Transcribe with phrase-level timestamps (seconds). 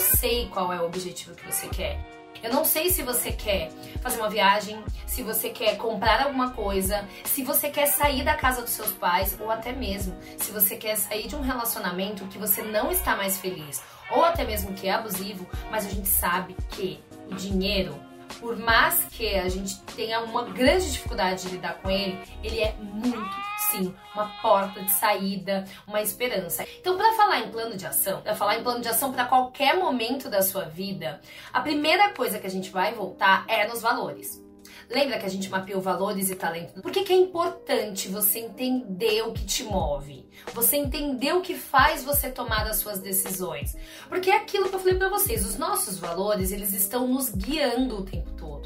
[0.00, 2.00] Sei qual é o objetivo que você quer.
[2.42, 7.06] Eu não sei se você quer fazer uma viagem, se você quer comprar alguma coisa,
[7.24, 10.96] se você quer sair da casa dos seus pais ou até mesmo se você quer
[10.96, 14.92] sair de um relacionamento que você não está mais feliz ou até mesmo que é
[14.92, 16.98] abusivo, mas a gente sabe que
[17.30, 17.94] o dinheiro,
[18.40, 22.74] por mais que a gente tenha uma grande dificuldade de lidar com ele, ele é
[22.80, 23.30] muito,
[23.70, 26.66] sim, uma porta de saída, uma esperança.
[26.78, 29.76] Então, para falar em plano de ação, para falar em plano de ação para qualquer
[29.76, 31.20] momento da sua vida,
[31.52, 34.42] a primeira coisa que a gente vai voltar é nos valores.
[34.90, 36.82] Lembra que a gente mapeou valores e talento?
[36.82, 40.28] Por que, que é importante você entender o que te move?
[40.52, 43.76] Você entender o que faz você tomar as suas decisões?
[44.08, 48.00] Porque é aquilo que eu falei pra vocês, os nossos valores, eles estão nos guiando
[48.00, 48.59] o tempo todo.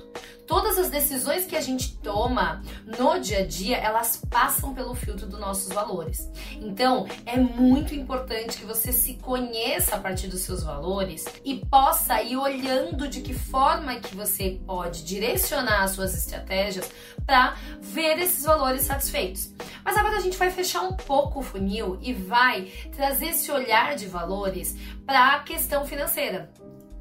[0.46, 5.26] Todas as decisões que a gente toma no dia a dia, elas passam pelo filtro
[5.26, 6.30] dos nossos valores.
[6.60, 12.22] Então, é muito importante que você se conheça a partir dos seus valores e possa
[12.22, 16.90] ir olhando de que forma que você pode direcionar as suas estratégias
[17.24, 19.52] para ver esses valores satisfeitos.
[19.82, 23.96] Mas agora a gente vai fechar um pouco o funil e vai trazer esse olhar
[23.96, 26.50] de valores para a questão financeira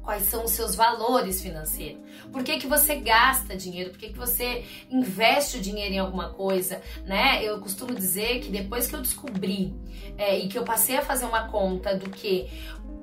[0.04, 2.02] quais são os seus valores financeiros.
[2.30, 3.90] Por que, que você gasta dinheiro?
[3.90, 6.82] Por que, que você investe o dinheiro em alguma coisa?
[7.04, 7.42] Né?
[7.42, 9.74] Eu costumo dizer que depois que eu descobri
[10.18, 12.48] é, e que eu passei a fazer uma conta do que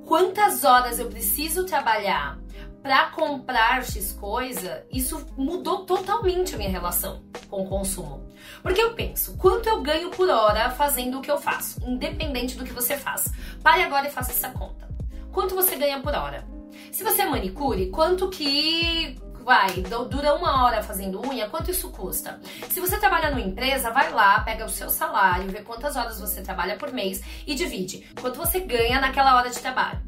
[0.06, 2.40] quantas horas eu preciso trabalhar
[2.84, 8.28] para comprar X coisa, isso mudou totalmente a minha relação com o consumo.
[8.64, 12.64] Porque eu penso, quanto eu ganho por hora fazendo o que eu faço, independente do
[12.64, 13.32] que você faz.
[13.62, 14.90] Pare agora e faça essa conta.
[15.32, 16.46] Quanto você ganha por hora?
[16.92, 21.90] Se você é manicure, quanto que vai, du- dura uma hora fazendo unha, quanto isso
[21.90, 22.40] custa?
[22.70, 26.42] Se você trabalha numa empresa, vai lá, pega o seu salário, vê quantas horas você
[26.42, 30.00] trabalha por mês e divide quanto você ganha naquela hora de trabalho.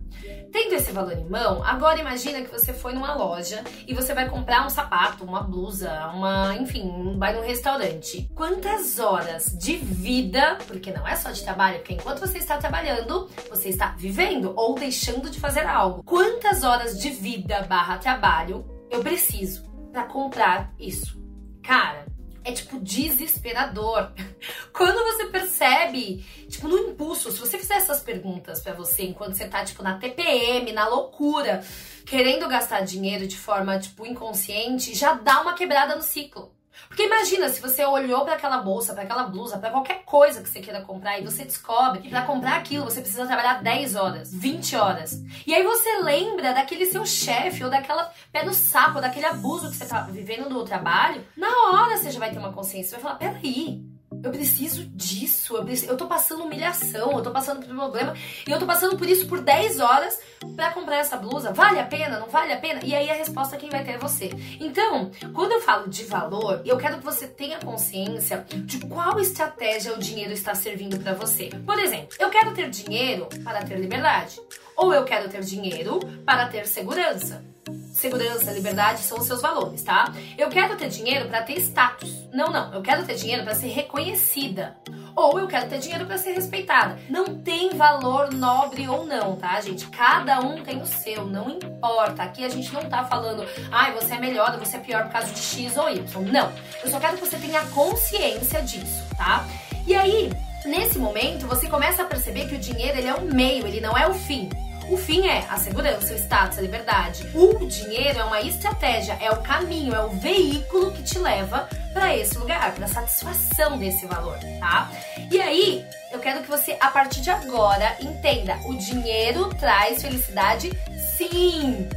[0.54, 4.30] Tendo esse valor em mão, agora imagina que você foi numa loja e você vai
[4.30, 8.30] comprar um sapato, uma blusa, uma, enfim, vai num restaurante.
[8.34, 13.30] Quantas horas de vida, porque não é só de trabalho, porque enquanto você está trabalhando,
[13.50, 16.04] você está vivendo ou deixando de fazer algo.
[16.04, 21.22] Quantas horas de vida barra trabalho eu preciso para comprar isso?
[21.62, 22.06] Cara,
[22.44, 24.12] é tipo desesperador.
[24.74, 29.48] Quando você percebe, tipo, no impulso, se você fizer essas perguntas pra você enquanto você
[29.48, 31.64] tá, tipo, na TPM, na loucura,
[32.06, 36.54] querendo gastar dinheiro de forma, tipo, inconsciente, já dá uma quebrada no ciclo.
[36.88, 40.50] Porque imagina se você olhou pra aquela bolsa, pra aquela blusa, pra qualquer coisa que
[40.50, 44.34] você queira comprar e você descobre que pra comprar aquilo você precisa trabalhar 10 horas,
[44.34, 45.22] 20 horas.
[45.45, 49.69] E aí você lembra daquele seu chefe ou daquela pé no saco, ou daquele abuso
[49.69, 52.95] que você tá vivendo no trabalho, na hora você já vai ter uma consciência, você
[52.95, 53.93] vai falar, peraí,
[54.23, 58.16] eu preciso disso, eu, preciso, eu tô passando humilhação, eu tô passando por problema,
[58.47, 60.17] e eu tô passando por isso por 10 horas
[60.56, 61.51] pra comprar essa blusa.
[61.51, 62.19] Vale a pena?
[62.19, 62.79] Não vale a pena?
[62.84, 64.31] E aí a resposta quem vai ter é você.
[64.59, 69.94] Então, quando eu falo de valor, eu quero que você tenha consciência de qual estratégia
[69.94, 71.50] o dinheiro está servindo pra você.
[71.66, 74.40] Por exemplo, eu quero ter dinheiro para ter liberdade,
[74.75, 77.53] ou eu quero ter dinheiro para ter segurança.
[77.94, 80.12] Segurança, liberdade são os seus valores, tá?
[80.38, 82.28] Eu quero ter dinheiro para ter status.
[82.34, 82.74] Não, não.
[82.74, 84.75] Eu quero ter dinheiro para ser reconhecida.
[85.16, 87.00] Ou eu quero ter dinheiro para ser respeitada.
[87.09, 89.88] Não tem valor nobre ou não, tá, gente?
[89.88, 92.23] Cada um tem o seu, não importa.
[92.23, 95.31] Aqui a gente não tá falando, ai, você é melhor você é pior por causa
[95.31, 96.31] de X ou Y.
[96.31, 96.52] Não.
[96.84, 99.46] Eu só quero que você tenha consciência disso, tá?
[99.85, 100.32] E aí,
[100.66, 103.97] nesse momento, você começa a perceber que o dinheiro ele é um meio, ele não
[103.97, 104.49] é o fim.
[104.90, 107.30] O fim é a segurança, o status, a liberdade.
[107.34, 112.16] O dinheiro é uma estratégia, é o caminho, é o veículo que te leva para
[112.16, 114.91] esse lugar, para satisfação desse valor, tá?
[115.32, 120.72] E aí, eu quero que você a partir de agora entenda, o dinheiro traz felicidade,
[121.18, 121.88] sim.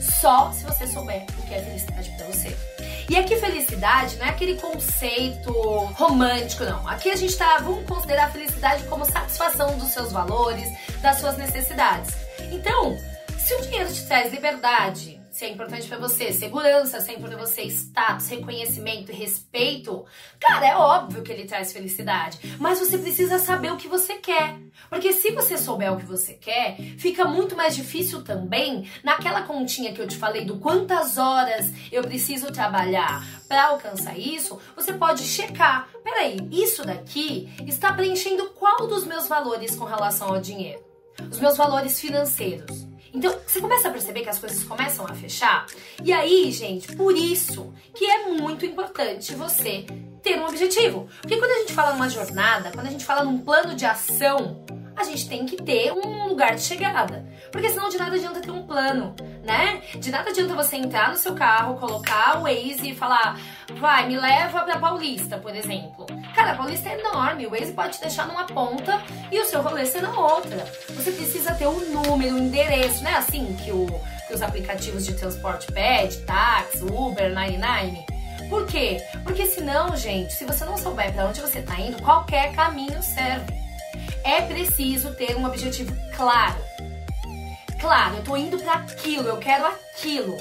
[0.00, 2.56] Só se você souber o que é felicidade para você.
[3.08, 5.52] E aqui felicidade não é aquele conceito
[5.94, 6.86] romântico, não.
[6.88, 10.68] Aqui a gente tá, vamos considerar a felicidade como satisfação dos seus valores,
[11.02, 12.29] das suas necessidades.
[12.60, 12.94] Então,
[13.38, 17.38] se o dinheiro te traz liberdade, se é importante para você segurança, se é importante
[17.38, 20.04] pra você status, reconhecimento respeito,
[20.38, 22.38] cara, é óbvio que ele traz felicidade.
[22.58, 24.58] Mas você precisa saber o que você quer.
[24.90, 29.94] Porque se você souber o que você quer, fica muito mais difícil também naquela continha
[29.94, 35.22] que eu te falei do quantas horas eu preciso trabalhar para alcançar isso, você pode
[35.22, 35.88] checar.
[36.04, 40.89] Peraí, isso daqui está preenchendo qual dos meus valores com relação ao dinheiro?
[41.30, 42.86] Os meus valores financeiros.
[43.12, 45.66] Então, você começa a perceber que as coisas começam a fechar.
[46.02, 49.84] E aí, gente, por isso que é muito importante você
[50.22, 51.08] ter um objetivo.
[51.20, 54.64] Porque quando a gente fala numa jornada, quando a gente fala num plano de ação,
[54.94, 57.26] a gente tem que ter um lugar de chegada.
[57.50, 59.14] Porque senão de nada adianta ter um plano,
[59.50, 59.82] né?
[59.96, 63.36] De nada adianta você entrar no seu carro, colocar o Waze e falar,
[63.80, 66.06] vai, me leva pra Paulista, por exemplo.
[66.36, 69.60] Cara, a Paulista é enorme, o Waze pode te deixar numa ponta e o seu
[69.60, 70.64] rolê ser na outra.
[70.90, 73.16] Você precisa ter um número, um endereço, né?
[73.16, 73.86] Assim que, o,
[74.28, 78.04] que os aplicativos de transporte pedem, táxi, Uber, 99.
[78.48, 79.02] Por quê?
[79.24, 83.52] Porque senão, gente, se você não souber para onde você tá indo, qualquer caminho serve.
[84.22, 86.58] É preciso ter um objetivo claro.
[87.80, 90.36] Claro, eu tô indo para aquilo, eu quero aquilo.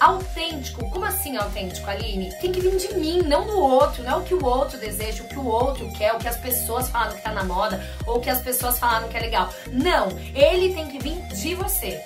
[0.00, 2.32] Autêntico, como assim autêntico, Aline?
[2.40, 5.22] Tem que vir de mim, não do outro, não é o que o outro deseja,
[5.22, 8.16] o que o outro quer, o que as pessoas falam que tá na moda, ou
[8.16, 9.52] o que as pessoas falaram que é legal.
[9.70, 12.02] Não, ele tem que vir de você,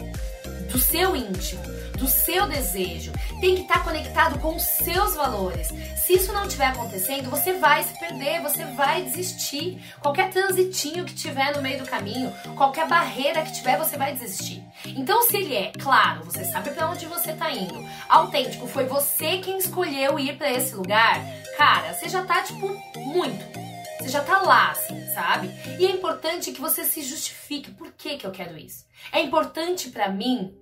[0.70, 5.68] do seu íntimo do seu desejo, tem que estar conectado com os seus valores.
[5.96, 9.82] Se isso não estiver acontecendo, você vai se perder, você vai desistir.
[10.00, 14.62] Qualquer transitinho que tiver no meio do caminho, qualquer barreira que tiver, você vai desistir.
[14.84, 19.38] Então, se ele é, claro, você sabe para onde você tá indo, autêntico, foi você
[19.38, 21.20] quem escolheu ir para esse lugar,
[21.56, 23.66] cara, você já tá tipo muito
[24.06, 25.50] você já tá lá, assim, sabe?
[25.80, 27.72] E é importante que você se justifique.
[27.72, 28.86] Por que, que eu quero isso?
[29.10, 30.54] É importante para mim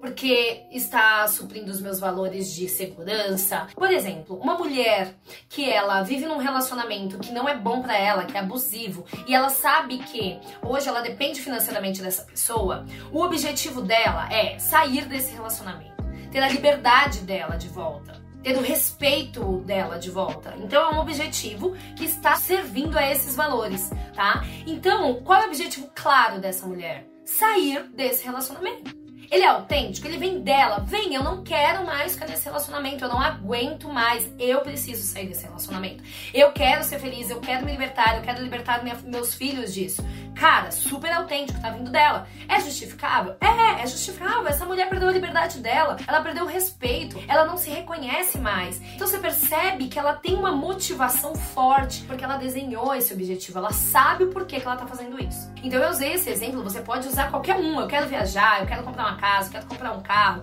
[0.00, 3.66] porque está suprindo os meus valores de segurança.
[3.74, 5.14] Por exemplo, uma mulher
[5.48, 9.34] que ela vive num relacionamento que não é bom para ela, que é abusivo, e
[9.34, 15.32] ela sabe que hoje ela depende financeiramente dessa pessoa, o objetivo dela é sair desse
[15.32, 20.54] relacionamento, ter a liberdade dela de volta ter o respeito dela de volta.
[20.58, 24.44] Então é um objetivo que está servindo a esses valores, tá?
[24.66, 27.06] Então, qual é o objetivo claro dessa mulher?
[27.24, 29.07] Sair desse relacionamento.
[29.30, 30.80] Ele é autêntico, ele vem dela.
[30.80, 34.32] Vem, eu não quero mais ficar nesse relacionamento, eu não aguento mais.
[34.38, 36.02] Eu preciso sair desse relacionamento.
[36.32, 40.02] Eu quero ser feliz, eu quero me libertar, eu quero libertar minha, meus filhos disso.
[40.38, 42.28] Cara, super autêntico, tá vindo dela.
[42.48, 43.34] É justificável?
[43.40, 44.46] É, é justificável.
[44.46, 48.80] Essa mulher perdeu a liberdade dela, ela perdeu o respeito, ela não se reconhece mais.
[48.94, 53.72] Então você percebe que ela tem uma motivação forte, porque ela desenhou esse objetivo, ela
[53.72, 55.50] sabe o porquê que ela tá fazendo isso.
[55.60, 57.80] Então eu usei esse exemplo, você pode usar qualquer um.
[57.80, 60.42] Eu quero viajar, eu quero comprar uma casa, quero comprar um carro.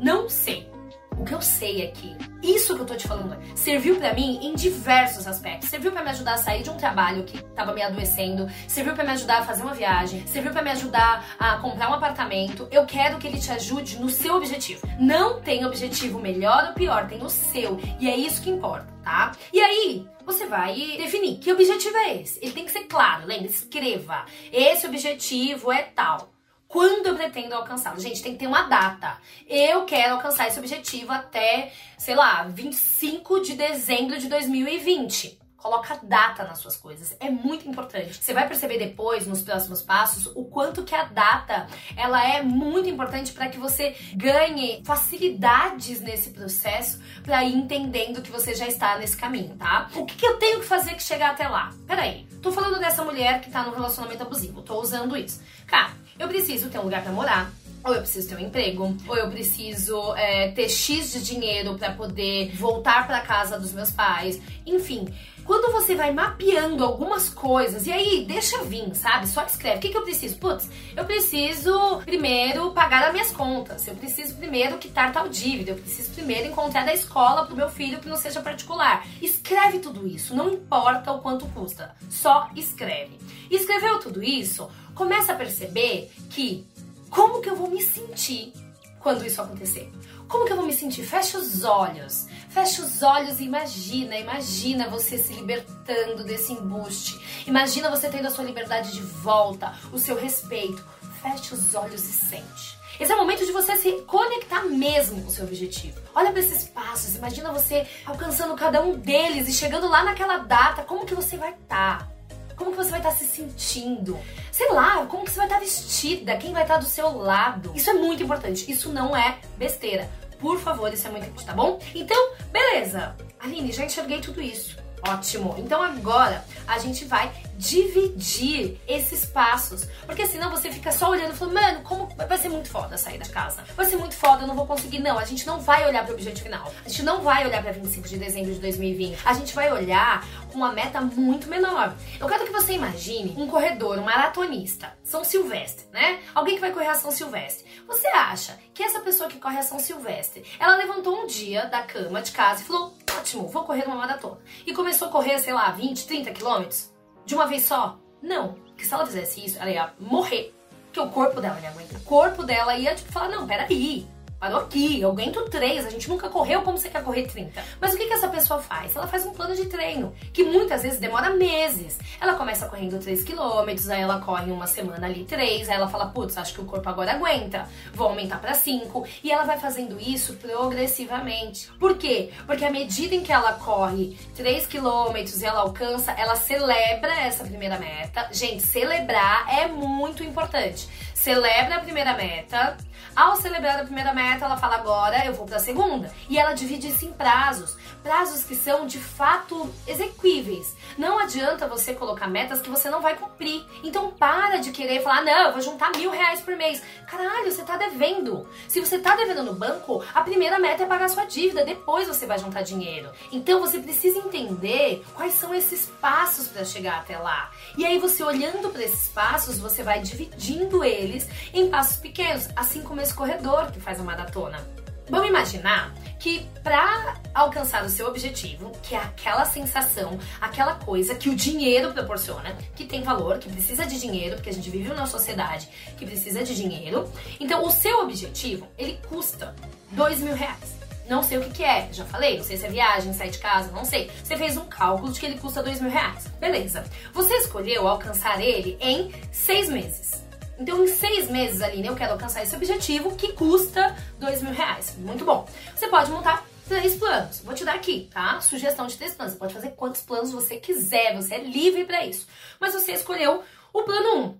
[0.00, 0.73] Não sei.
[1.18, 4.54] O que eu sei aqui, isso que eu tô te falando, serviu para mim em
[4.54, 5.68] diversos aspectos.
[5.68, 9.04] Serviu para me ajudar a sair de um trabalho que tava me adoecendo, serviu para
[9.04, 12.68] me ajudar a fazer uma viagem, serviu para me ajudar a comprar um apartamento.
[12.70, 14.86] Eu quero que ele te ajude no seu objetivo.
[14.98, 17.80] Não tem objetivo melhor ou pior, tem o seu.
[17.98, 19.32] E é isso que importa, tá?
[19.52, 22.38] E aí, você vai definir que objetivo é esse.
[22.42, 23.46] Ele tem que ser claro, lembra?
[23.46, 24.24] Escreva.
[24.52, 26.33] Esse objetivo é tal
[26.74, 28.00] quando eu pretendo alcançá-lo.
[28.00, 29.16] Gente, tem que ter uma data.
[29.46, 35.38] Eu quero alcançar esse objetivo até, sei lá, 25 de dezembro de 2020.
[35.56, 38.18] Coloca data nas suas coisas, é muito importante.
[38.20, 42.88] Você vai perceber depois, nos próximos passos, o quanto que a data ela é muito
[42.88, 48.98] importante para que você ganhe facilidades nesse processo para ir entendendo que você já está
[48.98, 49.88] nesse caminho, tá?
[49.94, 51.70] O que, que eu tenho que fazer que chegar até lá?
[51.86, 55.40] Peraí, tô falando dessa mulher que tá no relacionamento abusivo, tô usando isso.
[55.66, 57.52] Cara, eu preciso ter um lugar para morar,
[57.84, 61.92] ou eu preciso ter um emprego, ou eu preciso é, ter X de dinheiro para
[61.92, 64.40] poder voltar para casa dos meus pais.
[64.66, 65.06] Enfim,
[65.44, 69.26] quando você vai mapeando algumas coisas, e aí deixa vir, sabe?
[69.26, 69.78] Só escreve.
[69.78, 70.38] O que, que eu preciso?
[70.38, 75.76] Putz, eu preciso primeiro pagar as minhas contas, eu preciso primeiro quitar tal dívida, eu
[75.76, 79.06] preciso primeiro encontrar da escola pro meu filho que não seja particular.
[79.20, 83.18] Escreve tudo isso, não importa o quanto custa, só escreve.
[83.50, 86.66] Escreveu tudo isso, começa a perceber que
[87.10, 88.52] como que eu vou me sentir
[88.98, 89.92] quando isso acontecer?
[90.28, 91.04] Como que eu vou me sentir?
[91.04, 92.26] Fecha os olhos.
[92.48, 97.20] Fecha os olhos e imagina, imagina você se libertando desse embuste.
[97.46, 100.84] Imagina você tendo a sua liberdade de volta, o seu respeito.
[101.22, 102.78] Fecha os olhos e sente.
[102.98, 106.00] Esse é o momento de você se conectar mesmo com o seu objetivo.
[106.14, 110.84] Olha para esses passos, imagina você alcançando cada um deles e chegando lá naquela data,
[110.84, 111.98] como que você vai estar?
[111.98, 112.13] Tá?
[112.56, 114.18] Como que você vai estar tá se sentindo?
[114.50, 116.36] Sei lá, como que você vai estar tá vestida?
[116.36, 117.72] Quem vai estar tá do seu lado?
[117.74, 118.70] Isso é muito importante.
[118.70, 120.08] Isso não é besteira.
[120.38, 121.78] Por favor, isso é muito importante, tá bom?
[121.94, 123.16] Então, beleza.
[123.40, 124.76] Aline, já enxerguei tudo isso.
[125.06, 125.54] Ótimo.
[125.58, 129.86] Então agora a gente vai dividir esses passos.
[130.06, 133.18] Porque senão você fica só olhando e falando, mano, como vai ser muito foda sair
[133.18, 133.64] da casa.
[133.76, 134.98] Vai ser muito foda, eu não vou conseguir.
[134.98, 136.72] Não, a gente não vai olhar para o objetivo final.
[136.84, 139.18] A gente não vai olhar para 25 de dezembro de 2020.
[139.24, 141.94] A gente vai olhar com uma meta muito menor.
[142.20, 146.20] Eu quero que você imagine um corredor, um maratonista, São Silvestre, né?
[146.34, 147.64] Alguém que vai correr a São Silvestre.
[147.86, 151.82] Você acha que essa pessoa que corre a São Silvestre, ela levantou um dia da
[151.82, 154.38] cama de casa e falou: ótimo, vou correr uma maratona.
[154.66, 156.94] E começou a correr, sei lá, 20, 30 quilômetros?
[157.24, 157.98] de uma vez só?
[158.22, 158.52] Não.
[158.52, 160.54] Porque se ela fizesse isso, ela ia morrer.
[160.86, 162.00] Porque o corpo dela ia aguentar.
[162.00, 164.06] O corpo dela ia, tipo, falar, não, peraí
[164.44, 167.64] parou aqui, eu aguento 3, a gente nunca correu como você quer correr 30.
[167.80, 168.94] Mas o que, que essa pessoa faz?
[168.94, 171.98] Ela faz um plano de treino, que muitas vezes demora meses.
[172.20, 176.08] Ela começa correndo 3 km, aí ela corre uma semana ali 3, aí ela fala,
[176.08, 179.98] putz, acho que o corpo agora aguenta, vou aumentar para 5, e ela vai fazendo
[179.98, 181.70] isso progressivamente.
[181.80, 182.30] Por quê?
[182.44, 187.44] Porque à medida em que ela corre 3 km e ela alcança, ela celebra essa
[187.44, 188.28] primeira meta.
[188.30, 190.86] Gente, celebrar é muito importante.
[191.14, 192.76] Celebra a primeira meta,
[193.14, 196.12] ao celebrar a primeira meta, ela fala agora eu vou para a segunda.
[196.28, 200.74] E ela divide isso em prazos, prazos que são de fato exequíveis.
[200.96, 203.64] Não adianta você colocar metas que você não vai cumprir.
[203.82, 206.82] Então para de querer falar, não, eu vou juntar mil reais por mês.
[207.06, 208.48] Caralho, você tá devendo.
[208.68, 212.26] Se você tá devendo no banco, a primeira meta é pagar sua dívida, depois você
[212.26, 213.10] vai juntar dinheiro.
[213.30, 217.50] Então você precisa entender quais são esses passos para chegar até lá.
[217.76, 222.82] E aí você olhando para esses passos, você vai dividindo eles em passos pequenos, assim
[222.82, 224.64] como esse corredor que faz a maratona.
[225.08, 231.28] Vamos imaginar que para alcançar o seu objetivo, que é aquela sensação, aquela coisa que
[231.28, 235.06] o dinheiro proporciona, que tem valor, que precisa de dinheiro, porque a gente vive numa
[235.06, 237.10] sociedade que precisa de dinheiro.
[237.38, 239.54] Então, o seu objetivo, ele custa
[239.90, 240.83] dois mil reais.
[241.08, 243.38] Não sei o que, que é, já falei, não sei se é viagem, sair de
[243.38, 244.10] casa, não sei.
[244.22, 246.26] Você fez um cálculo de que ele custa dois mil reais.
[246.40, 246.84] Beleza.
[247.12, 250.24] Você escolheu alcançar ele em seis meses.
[250.58, 254.94] Então, em seis meses, Aline, eu quero alcançar esse objetivo que custa dois mil reais.
[254.98, 255.46] Muito bom.
[255.74, 257.40] Você pode montar três planos.
[257.40, 258.40] Vou te dar aqui, tá?
[258.40, 259.34] Sugestão de três planos.
[259.34, 262.26] Você pode fazer quantos planos você quiser, você é livre para isso.
[262.60, 263.42] Mas você escolheu
[263.72, 264.20] o plano 1.
[264.20, 264.38] Um.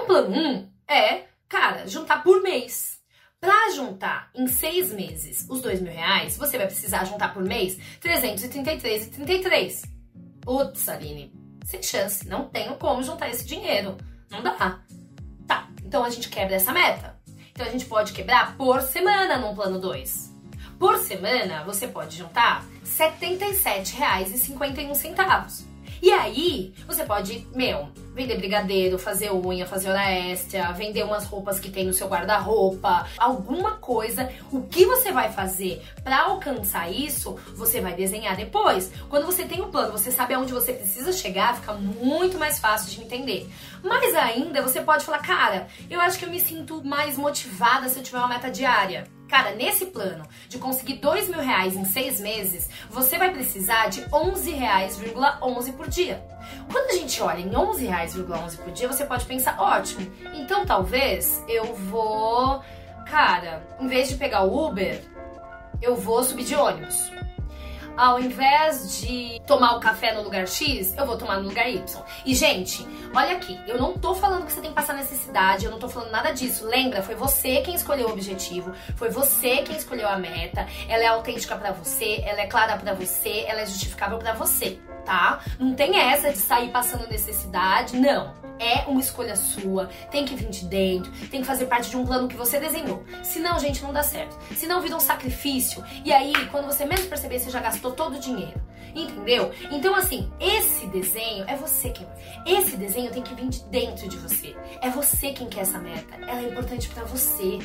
[0.00, 2.95] O plano 1 um é, cara, juntar por mês.
[3.46, 7.78] Para juntar em seis meses os dois mil reais, você vai precisar juntar por mês
[8.02, 9.84] 333,33.
[10.40, 11.32] Putz, Aline,
[11.64, 12.28] sem chance.
[12.28, 13.96] Não tenho como juntar esse dinheiro.
[14.28, 14.80] Não dá.
[15.84, 17.20] Então a gente quebra essa meta.
[17.52, 20.34] Então a gente pode quebrar por semana num plano 2.
[20.76, 25.64] Por semana você pode juntar R$ 77,51.
[26.02, 31.60] E aí, você pode, meu, vender brigadeiro, fazer unha, fazer hora extra, vender umas roupas
[31.60, 34.32] que tem no seu guarda-roupa, alguma coisa.
[34.50, 38.90] O que você vai fazer para alcançar isso, você vai desenhar depois.
[39.10, 42.90] Quando você tem um plano, você sabe aonde você precisa chegar, fica muito mais fácil
[42.90, 43.50] de entender.
[43.84, 47.98] Mas ainda você pode falar, cara, eu acho que eu me sinto mais motivada se
[47.98, 49.06] eu tiver uma meta diária.
[49.28, 54.06] Cara, nesse plano de conseguir dois mil reais em seis meses, você vai precisar de
[54.12, 54.98] 11 reais,
[55.42, 56.24] 11 por dia.
[56.70, 60.66] Quando a gente olha em 11 reais, 11 por dia, você pode pensar, ótimo, então
[60.66, 62.62] talvez eu vou,
[63.06, 65.02] cara, em vez de pegar o Uber,
[65.80, 67.10] eu vou subir de ônibus
[67.96, 71.82] ao invés de tomar o café no lugar X, eu vou tomar no lugar Y.
[72.26, 75.70] E, gente, olha aqui, eu não tô falando que você tem que passar necessidade, eu
[75.70, 76.66] não tô falando nada disso.
[76.66, 81.06] Lembra, foi você quem escolheu o objetivo, foi você quem escolheu a meta, ela é
[81.06, 85.40] autêntica para você, ela é clara para você, ela é justificável para você, tá?
[85.58, 90.48] Não tem essa de sair passando necessidade, não é uma escolha sua, tem que vir
[90.48, 93.04] de dentro, tem que fazer parte de um plano que você desenhou.
[93.22, 94.36] Senão, gente, não dá certo.
[94.54, 95.84] Senão vira um sacrifício.
[96.04, 98.60] E aí, quando você menos perceber, você já gastou todo o dinheiro.
[98.94, 99.50] Entendeu?
[99.70, 102.06] Então, assim, esse desenho é você quem.
[102.46, 104.56] Esse desenho tem que vir de dentro de você.
[104.80, 106.14] É você quem quer essa meta.
[106.14, 107.58] Ela é importante para você.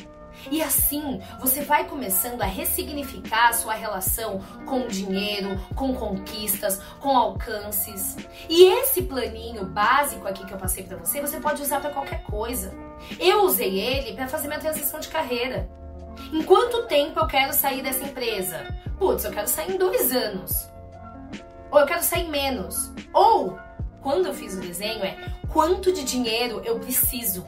[0.50, 7.16] E assim, você vai começando a ressignificar a sua relação com dinheiro, com conquistas, com
[7.16, 8.16] alcances.
[8.48, 12.22] E esse planinho básico aqui que eu passei para você, você pode usar para qualquer
[12.22, 12.72] coisa.
[13.18, 15.68] Eu usei ele para fazer minha transição de carreira.
[16.32, 18.74] Em quanto tempo eu quero sair dessa empresa?
[18.98, 20.68] Putz, eu quero sair em dois anos.
[21.70, 22.92] Ou eu quero sair menos.
[23.12, 23.58] Ou,
[24.02, 25.16] quando eu fiz o desenho, é
[25.48, 27.46] quanto de dinheiro eu preciso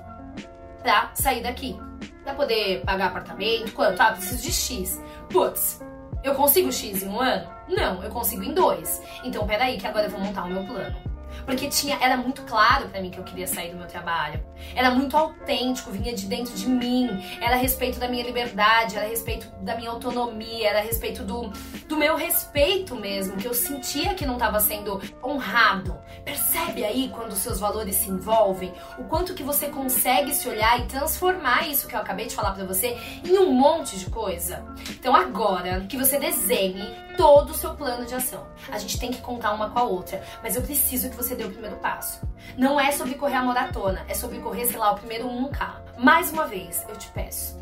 [0.83, 1.79] para sair daqui
[2.25, 4.01] para poder pagar apartamento, quanto?
[4.01, 5.01] Ah, preciso de X.
[5.29, 5.81] Putz,
[6.23, 7.49] eu consigo X em um ano?
[7.69, 9.03] Não, eu consigo em dois.
[9.23, 11.14] Então, peraí, que agora eu vou montar o meu plano.
[11.45, 14.43] Porque tinha, era muito claro para mim que eu queria sair do meu trabalho.
[14.75, 17.23] Era muito autêntico, vinha de dentro de mim.
[17.41, 21.23] Era a respeito da minha liberdade, era a respeito da minha autonomia, era a respeito
[21.23, 21.51] do,
[21.87, 25.99] do meu respeito mesmo, que eu sentia que não estava sendo honrado.
[26.25, 28.73] Percebe aí quando os seus valores se envolvem?
[28.99, 32.53] O quanto que você consegue se olhar e transformar isso que eu acabei de falar
[32.53, 34.65] para você em um monte de coisa?
[34.91, 38.47] Então agora que você desenhe todo o seu plano de ação.
[38.71, 41.45] A gente tem que contar uma com a outra, mas eu preciso que você dê
[41.45, 42.21] o primeiro passo.
[42.57, 45.99] Não é sobre correr a maratona, é sobre correr, sei lá, o primeiro 1K.
[45.99, 47.59] Mais uma vez, eu te peço,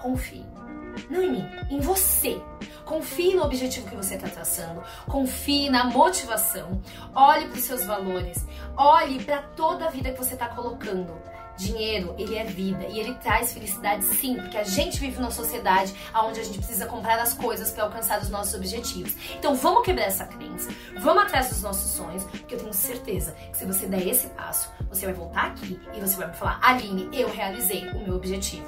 [0.00, 0.46] confie.
[1.08, 2.40] Não em mim, em você.
[2.84, 6.80] Confie no objetivo que você está traçando, confie na motivação,
[7.14, 11.14] olhe para os seus valores, olhe para toda a vida que você está colocando.
[11.58, 15.92] Dinheiro, ele é vida e ele traz felicidade sim, porque a gente vive numa sociedade
[16.14, 19.12] onde a gente precisa comprar as coisas para alcançar os nossos objetivos.
[19.36, 23.58] Então vamos quebrar essa crença, vamos atrás dos nossos sonhos, porque eu tenho certeza que
[23.58, 27.08] se você der esse passo, você vai voltar aqui e você vai me falar: Aline,
[27.12, 28.64] eu realizei o meu objetivo.